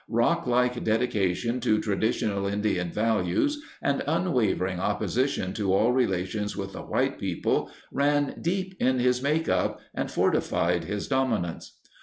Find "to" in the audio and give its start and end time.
1.59-1.79, 5.53-5.71